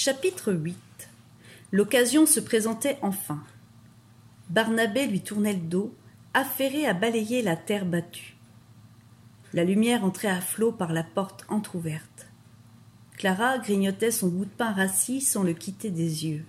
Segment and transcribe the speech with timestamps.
[0.00, 0.76] Chapitre 8
[1.72, 3.42] L'occasion se présentait enfin.
[4.48, 5.92] Barnabé lui tournait le dos,
[6.34, 8.36] affairé à balayer la terre battue.
[9.52, 12.28] La lumière entrait à flot par la porte entr'ouverte.
[13.16, 16.44] Clara grignotait son bout de pain rassis sans le quitter des yeux.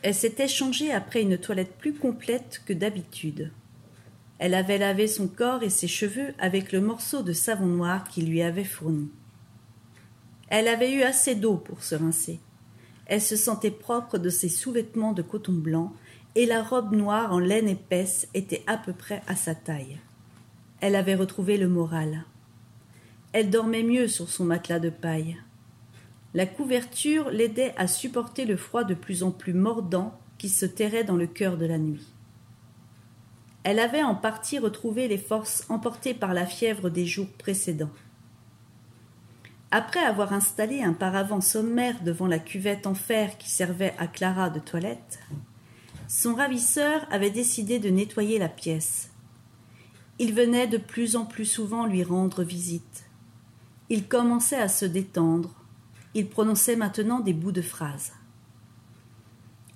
[0.00, 3.52] Elle s'était changée après une toilette plus complète que d'habitude.
[4.38, 8.30] Elle avait lavé son corps et ses cheveux avec le morceau de savon noir qu'il
[8.30, 9.10] lui avait fourni.
[10.50, 12.40] Elle avait eu assez d'eau pour se rincer.
[13.06, 15.92] Elle se sentait propre de ses sous-vêtements de coton blanc
[16.34, 19.98] et la robe noire en laine épaisse était à peu près à sa taille.
[20.80, 22.24] Elle avait retrouvé le moral.
[23.32, 25.36] Elle dormait mieux sur son matelas de paille.
[26.34, 31.04] La couverture l'aidait à supporter le froid de plus en plus mordant qui se terrait
[31.04, 32.06] dans le cœur de la nuit.
[33.64, 37.90] Elle avait en partie retrouvé les forces emportées par la fièvre des jours précédents.
[39.70, 44.48] Après avoir installé un paravent sommaire devant la cuvette en fer qui servait à Clara
[44.48, 45.20] de toilette,
[46.06, 49.10] son ravisseur avait décidé de nettoyer la pièce.
[50.18, 53.04] Il venait de plus en plus souvent lui rendre visite.
[53.90, 55.50] Il commençait à se détendre,
[56.14, 58.12] il prononçait maintenant des bouts de phrases.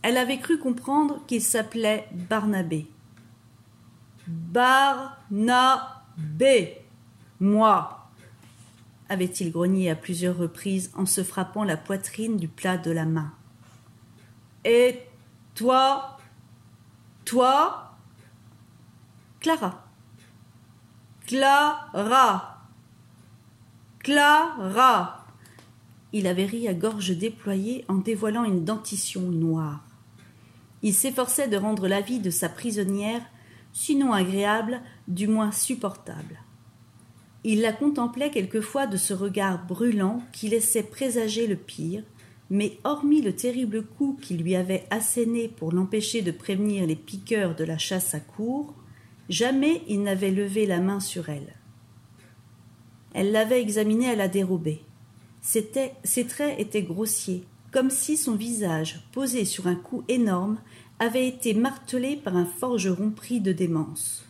[0.01, 2.87] Elle avait cru comprendre qu'il s'appelait Barnabé.
[4.27, 5.13] Barnabé,
[7.41, 8.02] moi,
[9.13, 13.31] avait-il grogné à plusieurs reprises en se frappant la poitrine du plat de la main.
[14.65, 15.01] Et
[15.55, 16.19] toi,
[17.27, 17.91] toi,
[19.41, 19.85] Clara.
[21.27, 22.59] Clara.
[23.99, 25.27] Clara.
[26.13, 29.85] Il avait ri à gorge déployée en dévoilant une dentition noire.
[30.83, 33.23] Il s'efforçait de rendre la vie de sa prisonnière,
[33.73, 36.39] sinon agréable, du moins supportable.
[37.45, 42.05] Il la contemplait quelquefois de ce regard brûlant qui laissait présager le pire,
[42.51, 47.57] mais hormis le terrible coup qu'il lui avait asséné pour l'empêcher de prévenir les piqueurs
[47.57, 48.75] de la chasse à cour,
[49.29, 51.55] jamais il n'avait levé la main sur elle.
[53.14, 54.83] Elle l'avait examinée à la dérobée
[55.42, 60.59] ses traits étaient grossiers, comme si son visage, posé sur un cou énorme,
[60.98, 64.24] avait été martelé par un forgeron pris de démence.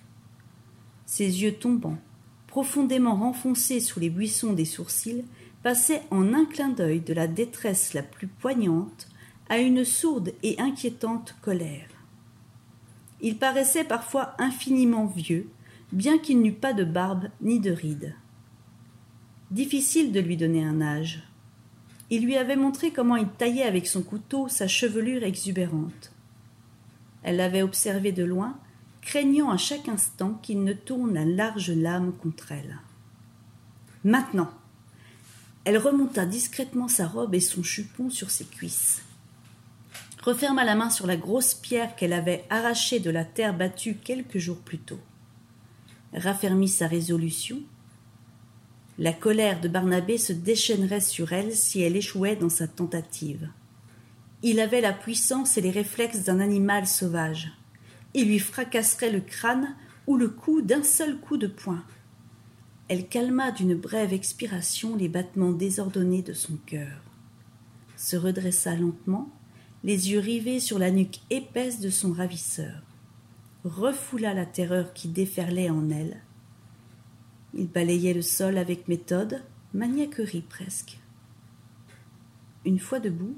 [1.05, 1.99] Ses yeux tombants,
[2.53, 5.25] profondément renfoncés sous les buissons des sourcils,
[5.63, 9.09] passaient en un clin d'œil de la détresse la plus poignante
[9.49, 11.89] à une sourde et inquiétante colère.
[13.23, 15.49] Il paraissait parfois infiniment vieux,
[15.93, 18.15] bien qu'il n'eût pas de barbe ni de rides.
[19.51, 21.23] Difficile de lui donner un âge.
[22.11, 26.12] Il lui avait montré comment il taillait avec son couteau sa chevelure exubérante.
[27.23, 28.59] Elle l'avait observé de loin,
[29.03, 32.79] craignant à chaque instant qu'il ne tourne la large lame contre elle.
[34.05, 34.51] Maintenant.
[35.65, 39.03] Elle remonta discrètement sa robe et son chupon sur ses cuisses.
[40.23, 44.39] Referma la main sur la grosse pierre qu'elle avait arrachée de la terre battue quelques
[44.39, 44.99] jours plus tôt.
[46.15, 47.62] Raffermit sa résolution
[48.99, 53.49] la colère de Barnabé se déchaînerait sur elle si elle échouait dans sa tentative.
[54.43, 57.53] Il avait la puissance et les réflexes d'un animal sauvage.
[58.15, 61.84] Il lui fracasserait le crâne ou le cou d'un seul coup de poing.
[62.89, 67.00] Elle calma d'une brève expiration les battements désordonnés de son cœur,
[67.97, 69.31] se redressa lentement,
[69.84, 72.83] les yeux rivés sur la nuque épaisse de son ravisseur,
[73.65, 76.21] refoula la terreur qui déferlait en elle,
[77.55, 79.43] il balayait le sol avec méthode,
[79.75, 80.99] maniaquerie presque.
[82.65, 83.37] Une fois debout,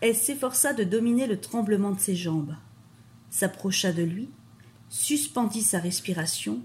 [0.00, 2.54] elle s'efforça de dominer le tremblement de ses jambes,
[3.30, 4.28] s'approcha de lui,
[4.88, 6.60] suspendit sa respiration,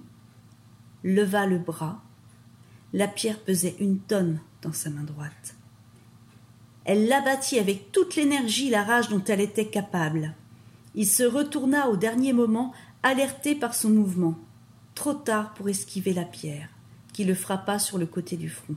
[1.03, 2.01] leva le bras.
[2.93, 5.55] La pierre pesait une tonne dans sa main droite.
[6.85, 10.35] Elle l'abattit avec toute l'énergie la rage dont elle était capable.
[10.95, 14.37] Il se retourna au dernier moment, alerté par son mouvement,
[14.95, 16.69] trop tard pour esquiver la pierre
[17.13, 18.75] qui le frappa sur le côté du front.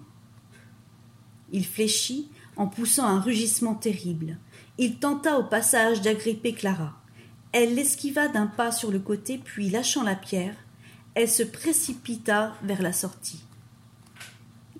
[1.52, 4.38] Il fléchit en poussant un rugissement terrible.
[4.78, 7.00] Il tenta au passage d'agripper Clara.
[7.58, 10.54] Elle l'esquiva d'un pas sur le côté, puis lâchant la pierre,
[11.14, 13.42] elle se précipita vers la sortie.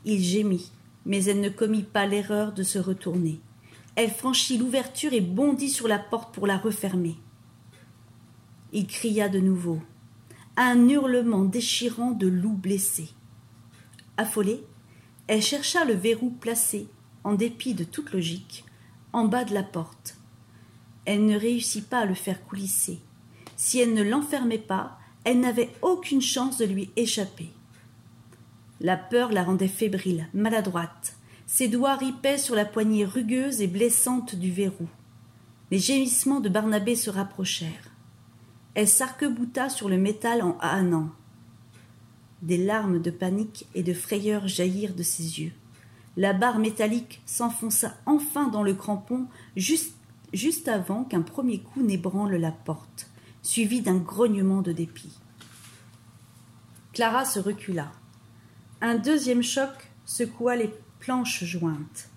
[0.05, 0.70] Il gémit,
[1.06, 3.40] mais elle ne commit pas l'erreur de se retourner.
[3.94, 7.17] Elle franchit l'ouverture et bondit sur la porte pour la refermer.
[8.75, 9.81] Il cria de nouveau,
[10.58, 13.08] un hurlement déchirant de loup blessé.
[14.19, 14.62] Affolée,
[15.29, 16.88] elle chercha le verrou placé,
[17.25, 18.67] en dépit de toute logique,
[19.14, 20.19] en bas de la porte.
[21.06, 23.00] Elle ne réussit pas à le faire coulisser.
[23.56, 27.50] Si elle ne l'enfermait pas, elle n'avait aucune chance de lui échapper.
[28.81, 31.17] La peur la rendait fébrile, maladroite.
[31.47, 34.88] Ses doigts ripaient sur la poignée rugueuse et blessante du verrou.
[35.70, 37.91] Les gémissements de Barnabé se rapprochèrent.
[38.75, 41.08] Elle s'arc-bouta sur le métal en hannant.
[42.43, 45.53] Des larmes de panique et de frayeur jaillirent de ses yeux.
[46.17, 49.26] La barre métallique s'enfonça enfin dans le crampon
[49.56, 49.95] juste,
[50.32, 53.11] juste avant qu'un premier coup n'ébranle la porte,
[53.43, 55.19] suivi d'un grognement de dépit.
[56.93, 57.93] Clara se recula.
[58.81, 62.08] Un deuxième choc secoua les planches jointes.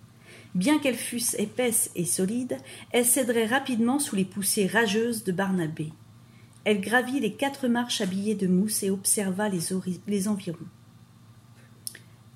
[0.56, 2.58] Bien qu'elles fussent épaisses et solides,
[2.92, 5.92] elles céderaient rapidement sous les poussées rageuses de Barnabé.
[6.64, 9.60] Elle gravit les quatre marches habillées de mousse et observa les,
[10.08, 10.58] les environs.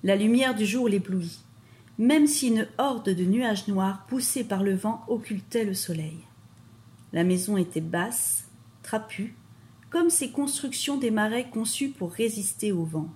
[0.03, 1.39] La lumière du jour l'éblouit,
[1.97, 6.17] même si une horde de nuages noirs poussés par le vent occultait le soleil.
[7.11, 8.47] La maison était basse,
[8.81, 9.35] trapue,
[9.89, 13.09] comme ces constructions des marais conçues pour résister au vent.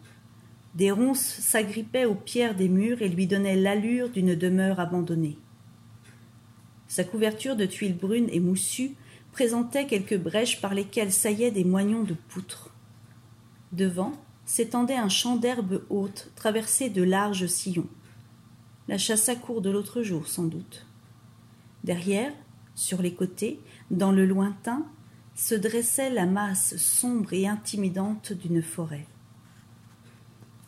[0.76, 5.40] Des ronces s'agrippaient aux pierres des murs et lui donnaient l'allure d'une demeure abandonnée.
[6.88, 8.96] Sa couverture de tuiles brunes et moussues
[9.32, 12.70] présentait quelques brèches par lesquelles saillaient des moignons de poutres.
[13.72, 14.14] Devant
[14.46, 17.90] s'étendait un champ d'herbe haute traversé de larges sillons.
[18.88, 20.86] La chasse à court de l'autre jour, sans doute.
[21.84, 22.32] Derrière,
[22.74, 23.60] sur les côtés,
[23.92, 24.86] dans le lointain,
[25.36, 29.06] se dressait la masse sombre et intimidante d'une forêt.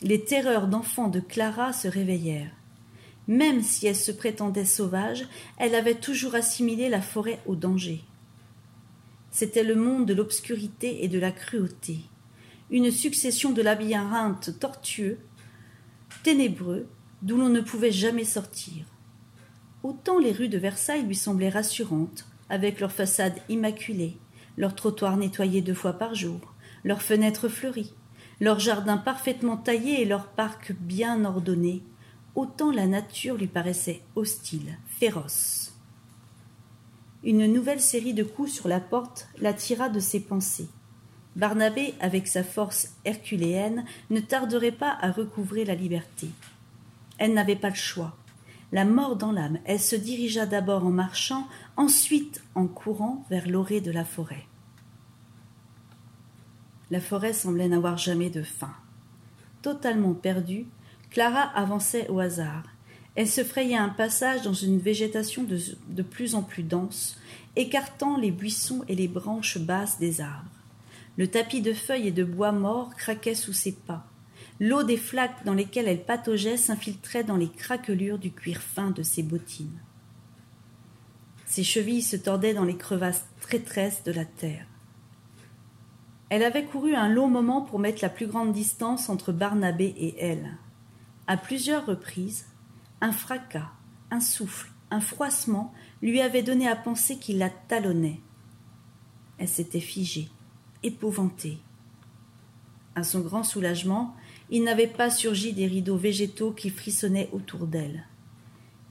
[0.02, 2.54] Les terreurs d'enfant de Clara se réveillèrent.
[3.26, 5.26] Même si elle se prétendait sauvage,
[5.56, 8.02] elle avait toujours assimilé la forêt au danger.
[9.30, 12.00] C'était le monde de l'obscurité et de la cruauté,
[12.70, 15.18] une succession de labyrinthes tortueux,
[16.22, 16.86] ténébreux,
[17.22, 18.84] d'où l'on ne pouvait jamais sortir.
[19.82, 24.16] Autant les rues de Versailles lui semblaient rassurantes, avec leurs façades immaculées,
[24.56, 27.94] leurs trottoirs nettoyés deux fois par jour, leurs fenêtres fleuries,
[28.40, 31.82] leurs jardins parfaitement taillés et leurs parcs bien ordonnés,
[32.34, 35.74] autant la nature lui paraissait hostile, féroce.
[37.22, 40.68] Une nouvelle série de coups sur la porte l'attira de ses pensées.
[41.36, 46.28] Barnabé, avec sa force herculéenne, ne tarderait pas à recouvrer la liberté.
[47.20, 48.16] Elle n'avait pas le choix.
[48.72, 51.46] La mort dans l'âme, elle se dirigea d'abord en marchant,
[51.76, 54.46] ensuite en courant vers l'orée de la forêt.
[56.90, 58.72] La forêt semblait n'avoir jamais de fin.
[59.60, 60.66] Totalement perdue,
[61.10, 62.64] Clara avançait au hasard.
[63.16, 65.58] Elle se frayait un passage dans une végétation de,
[65.88, 67.18] de plus en plus dense,
[67.54, 70.48] écartant les buissons et les branches basses des arbres.
[71.18, 74.09] Le tapis de feuilles et de bois morts craquait sous ses pas.
[74.60, 79.02] L'eau des flaques dans lesquelles elle pataugeait s'infiltrait dans les craquelures du cuir fin de
[79.02, 79.80] ses bottines.
[81.46, 84.66] Ses chevilles se tordaient dans les crevasses traîtresses de la terre.
[86.28, 90.22] Elle avait couru un long moment pour mettre la plus grande distance entre Barnabé et
[90.22, 90.58] elle.
[91.26, 92.46] À plusieurs reprises,
[93.00, 93.70] un fracas,
[94.10, 95.72] un souffle, un froissement
[96.02, 98.20] lui avaient donné à penser qu'il la talonnait.
[99.38, 100.28] Elle s'était figée,
[100.82, 101.58] épouvantée.
[102.94, 104.14] À son grand soulagement,
[104.50, 108.04] il n'avait pas surgi des rideaux végétaux qui frissonnaient autour d'elle.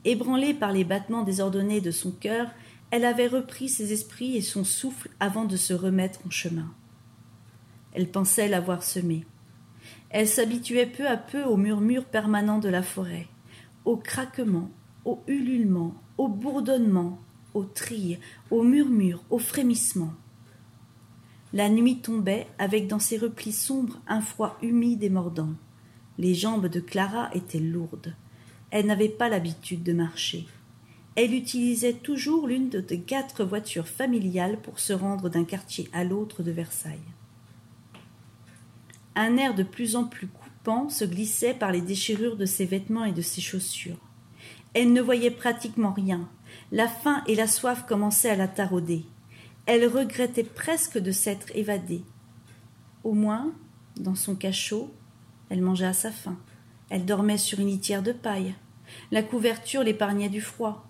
[0.05, 2.49] Ébranlée par les battements désordonnés de son cœur,
[2.91, 6.71] elle avait repris ses esprits et son souffle avant de se remettre en chemin.
[7.93, 9.25] Elle pensait l'avoir semé.
[10.09, 13.27] Elle s'habituait peu à peu au murmure permanent de la forêt,
[13.85, 14.71] au craquement,
[15.05, 17.19] au ululement, au bourdonnement,
[17.53, 18.17] au tri,
[18.49, 20.13] au murmure, au frémissement.
[21.51, 25.53] La nuit tombait avec dans ses replis sombres un froid humide et mordant.
[26.19, 28.13] Les jambes de Clara étaient lourdes.
[28.69, 30.45] Elle n'avait pas l'habitude de marcher.
[31.15, 36.43] Elle utilisait toujours l'une de quatre voitures familiales pour se rendre d'un quartier à l'autre
[36.43, 36.99] de Versailles.
[39.15, 43.05] Un air de plus en plus coupant se glissait par les déchirures de ses vêtements
[43.05, 43.97] et de ses chaussures.
[44.73, 46.29] Elle ne voyait pratiquement rien.
[46.71, 49.03] La faim et la soif commençaient à la tarauder.
[49.71, 52.01] Elle regrettait presque de s'être évadée.
[53.03, 53.53] Au moins,
[53.97, 54.91] dans son cachot,
[55.51, 56.39] elle mangeait à sa faim.
[56.89, 58.55] Elle dormait sur une litière de paille.
[59.11, 60.87] La couverture l'épargnait du froid.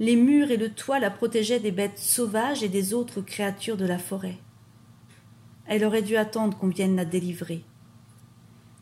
[0.00, 3.84] Les murs et le toit la protégeaient des bêtes sauvages et des autres créatures de
[3.84, 4.38] la forêt.
[5.66, 7.62] Elle aurait dû attendre qu'on vienne la délivrer.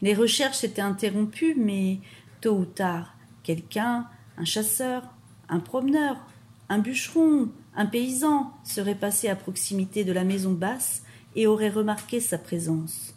[0.00, 1.99] Les recherches s'étaient interrompues, mais
[2.40, 4.07] tôt ou tard, quelqu'un,
[4.38, 5.12] un chasseur,
[5.49, 6.25] un promeneur,
[6.69, 11.03] un bûcheron, un paysan serait passé à proximité de la maison basse
[11.37, 13.15] et aurait remarqué sa présence.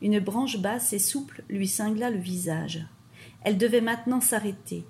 [0.00, 2.84] Une branche basse et souple lui cingla le visage.
[3.44, 4.84] Elle devait maintenant s'arrêter.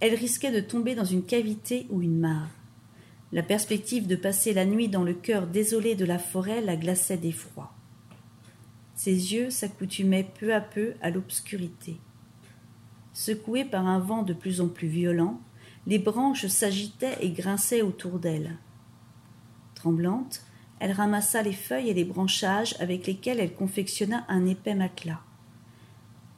[0.00, 2.50] Elle risquait de tomber dans une cavité ou une mare.
[3.32, 7.16] La perspective de passer la nuit dans le cœur désolé de la forêt la glaçait
[7.16, 7.72] d'effroi.
[8.94, 11.96] Ses yeux s'accoutumaient peu à peu à l'obscurité.
[13.12, 15.40] Secouées par un vent de plus en plus violent,
[15.86, 18.58] les branches s'agitaient et grinçaient autour d'elle.
[19.74, 20.42] Tremblante,
[20.78, 25.20] elle ramassa les feuilles et les branchages avec lesquels elle confectionna un épais matelas.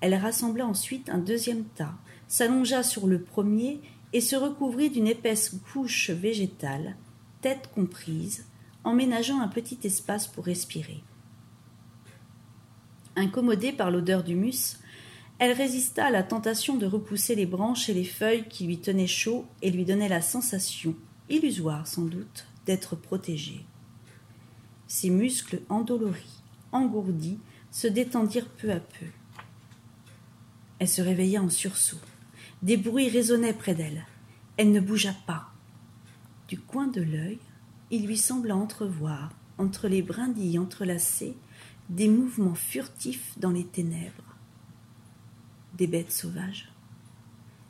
[0.01, 1.95] Elle rassembla ensuite un deuxième tas,
[2.29, 3.81] s'allongea sur le premier
[4.13, 6.97] et se recouvrit d'une épaisse couche végétale,
[7.41, 8.47] tête comprise,
[8.85, 11.03] en ménageant un petit espace pour respirer.
[13.17, 14.79] Incommodée par l'odeur du mus,
[15.39, 19.07] elle résista à la tentation de repousser les branches et les feuilles qui lui tenaient
[19.07, 20.97] chaud et lui donnaient la sensation,
[21.29, 23.65] illusoire sans doute, d'être protégée.
[24.89, 26.43] Ses muscles endoloris,
[26.73, 27.39] engourdis,
[27.71, 29.07] se détendirent peu à peu.
[30.81, 32.01] Elle se réveilla en sursaut.
[32.63, 34.07] Des bruits résonnaient près d'elle.
[34.57, 35.53] Elle ne bougea pas.
[36.49, 37.39] Du coin de l'œil,
[37.93, 41.37] il lui sembla entrevoir, entre les brindilles entrelacées,
[41.91, 44.28] des mouvements furtifs dans les ténèbres
[45.79, 46.71] des bêtes sauvages.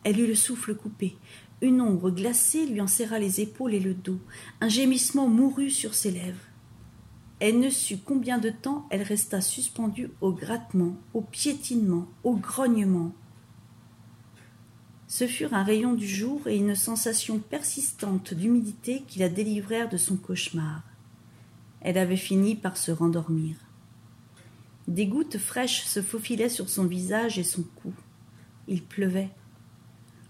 [0.02, 1.16] Elle eut le souffle coupé.
[1.60, 4.20] Une ombre glacée lui en serra les épaules et le dos.
[4.60, 6.38] Un gémissement mourut sur ses lèvres.
[7.40, 13.12] Elle ne sut combien de temps elle resta suspendue au grattement, au piétinement, au grognement.
[15.06, 19.96] Ce furent un rayon du jour et une sensation persistante d'humidité qui la délivrèrent de
[19.96, 20.82] son cauchemar.
[21.80, 23.56] Elle avait fini par se rendormir.
[24.88, 27.92] Des gouttes fraîches se faufilaient sur son visage et son cou.
[28.68, 29.28] Il pleuvait.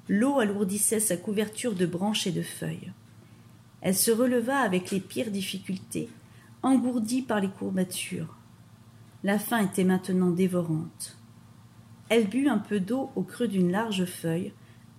[0.08, 2.92] L'eau alourdissait sa couverture de branches et de feuilles.
[3.82, 6.08] Elle se releva avec les pires difficultés,
[6.64, 8.36] engourdie par les courbatures.
[9.22, 11.16] La faim était maintenant dévorante.
[12.08, 14.52] Elle but un peu d'eau au creux d'une large feuille,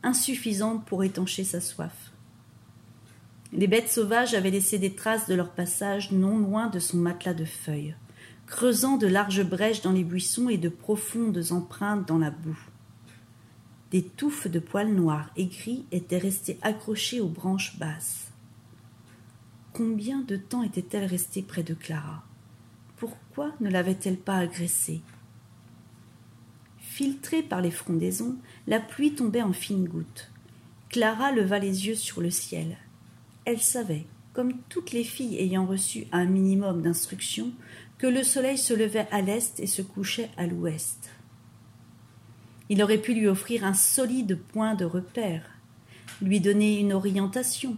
[0.03, 2.13] insuffisante pour étancher sa soif.
[3.51, 7.33] Les bêtes sauvages avaient laissé des traces de leur passage non loin de son matelas
[7.33, 7.95] de feuilles
[8.49, 12.59] creusant de larges brèches dans les buissons et de profondes empreintes dans la boue.
[13.91, 18.31] Des touffes de poils noirs et gris étaient restées accrochées aux branches basses.
[19.71, 22.23] Combien de temps était-elle restée près de Clara?
[22.97, 25.01] Pourquoi ne l'avait-elle pas agressée?
[26.79, 28.35] Filtrée par les frondaisons,
[28.67, 30.31] la pluie tombait en fines gouttes.
[30.89, 32.77] Clara leva les yeux sur le ciel.
[33.45, 37.51] Elle savait, comme toutes les filles ayant reçu un minimum d'instruction,
[37.99, 41.11] que le soleil se levait à l'est et se couchait à l'ouest.
[42.69, 45.43] Il aurait pu lui offrir un solide point de repère,
[46.21, 47.75] lui donner une orientation,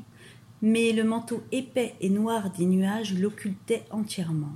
[0.62, 4.56] mais le manteau épais et noir des nuages l'occultait entièrement.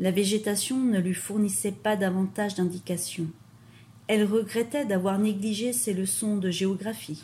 [0.00, 3.28] La végétation ne lui fournissait pas davantage d'indications.
[4.08, 7.22] Elle regrettait d'avoir négligé ses leçons de géographie.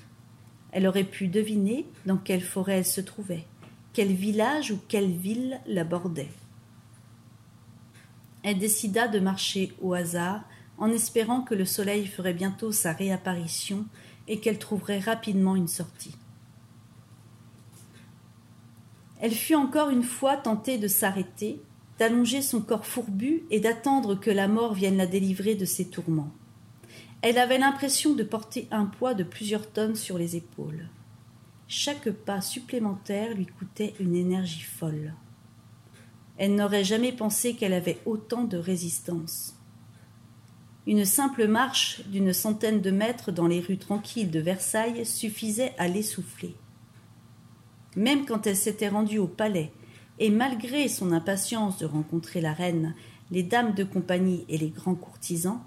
[0.71, 3.47] Elle aurait pu deviner dans quelle forêt elle se trouvait,
[3.93, 6.29] quel village ou quelle ville la bordait
[8.47, 10.41] elle décida de marcher au hasard,
[10.79, 13.87] en espérant que le soleil ferait bientôt sa réapparition
[14.29, 16.15] et qu'elle trouverait rapidement une sortie.
[19.21, 21.61] Elle fut encore une fois tentée de s'arrêter,
[21.99, 26.31] d'allonger son corps fourbu et d'attendre que la mort vienne la délivrer de ses tourments.
[27.23, 30.89] Elle avait l'impression de porter un poids de plusieurs tonnes sur les épaules.
[31.67, 35.15] Chaque pas supplémentaire lui coûtait une énergie folle.
[36.39, 39.55] Elle n'aurait jamais pensé qu'elle avait autant de résistance.
[40.87, 45.89] Une simple marche d'une centaine de mètres dans les rues tranquilles de Versailles suffisait à
[45.89, 46.55] l'essouffler.
[47.97, 49.73] Même quand elle s'était rendue au palais,
[50.19, 52.95] et malgré son impatience de rencontrer la reine,
[53.31, 55.61] les dames de compagnie et les grands courtisans,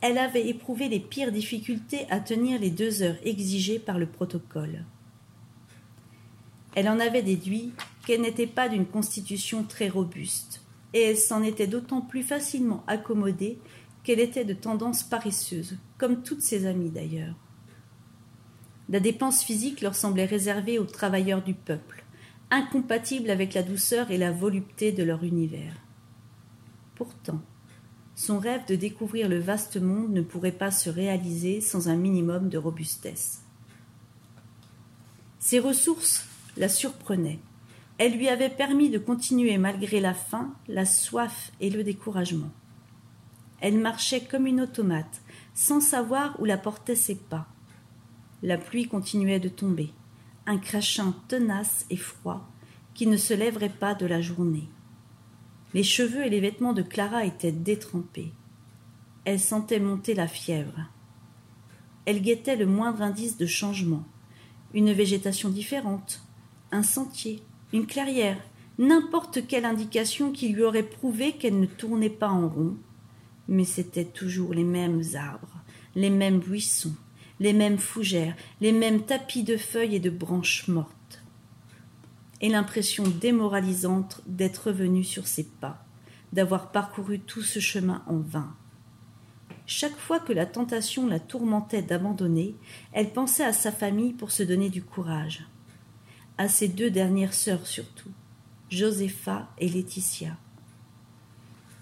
[0.00, 4.84] elle avait éprouvé les pires difficultés à tenir les deux heures exigées par le protocole.
[6.74, 7.72] Elle en avait déduit
[8.06, 10.62] qu'elle n'était pas d'une constitution très robuste,
[10.94, 13.58] et elle s'en était d'autant plus facilement accommodée
[14.02, 17.34] qu'elle était de tendance paresseuse, comme toutes ses amies d'ailleurs.
[18.88, 22.04] La dépense physique leur semblait réservée aux travailleurs du peuple,
[22.50, 25.74] incompatible avec la douceur et la volupté de leur univers.
[26.96, 27.40] Pourtant,
[28.16, 32.48] son rêve de découvrir le vaste monde ne pourrait pas se réaliser sans un minimum
[32.48, 33.42] de robustesse.
[35.38, 36.26] Ses ressources
[36.56, 37.38] la surprenait.
[38.00, 42.50] Elle lui avait permis de continuer malgré la faim, la soif et le découragement.
[43.60, 45.20] Elle marchait comme une automate,
[45.52, 47.46] sans savoir où la portaient ses pas.
[48.42, 49.92] La pluie continuait de tomber,
[50.46, 52.48] un crachin tenace et froid
[52.94, 54.70] qui ne se lèverait pas de la journée.
[55.74, 58.32] Les cheveux et les vêtements de Clara étaient détrempés.
[59.26, 60.88] Elle sentait monter la fièvre.
[62.06, 64.06] Elle guettait le moindre indice de changement,
[64.72, 66.22] une végétation différente,
[66.72, 68.38] un sentier, une clairière,
[68.78, 72.76] n'importe quelle indication qui lui aurait prouvé qu'elle ne tournait pas en rond,
[73.48, 75.62] mais c'étaient toujours les mêmes arbres,
[75.94, 76.94] les mêmes buissons,
[77.40, 81.22] les mêmes fougères, les mêmes tapis de feuilles et de branches mortes.
[82.40, 85.84] Et l'impression démoralisante d'être revenu sur ses pas,
[86.32, 88.54] d'avoir parcouru tout ce chemin en vain.
[89.66, 92.56] Chaque fois que la tentation la tourmentait d'abandonner,
[92.92, 95.44] elle pensait à sa famille pour se donner du courage.
[96.40, 98.08] À ses deux dernières sœurs surtout,
[98.70, 100.38] Josépha et Laetitia.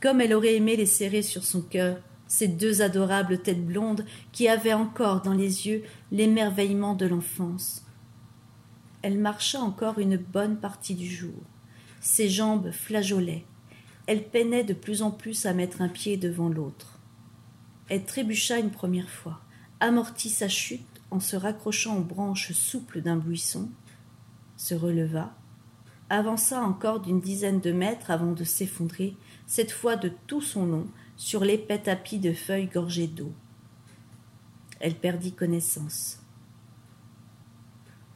[0.01, 4.49] Comme elle aurait aimé les serrer sur son cœur, ces deux adorables têtes blondes qui
[4.49, 7.85] avaient encore dans les yeux l'émerveillement de l'enfance.
[9.03, 11.41] Elle marcha encore une bonne partie du jour.
[12.01, 13.45] Ses jambes flageolaient.
[14.09, 16.99] Elle peinait de plus en plus à mettre un pied devant l'autre.
[17.89, 19.39] Elle trébucha une première fois,
[19.79, 23.71] amortit sa chute en se raccrochant aux branches souples d'un buisson,
[24.59, 25.35] se releva,
[26.11, 30.89] avança encore d'une dizaine de mètres avant de s'effondrer, cette fois de tout son long,
[31.17, 33.33] sur l'épais tapis de feuilles gorgées d'eau.
[34.81, 36.21] Elle perdit connaissance.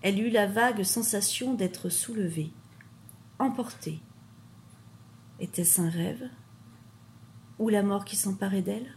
[0.02, 2.50] Elle eut la vague sensation d'être soulevée,
[3.38, 4.00] emportée.
[5.38, 6.28] Était-ce un rêve
[7.58, 8.96] Ou la mort qui s'emparait d'elle?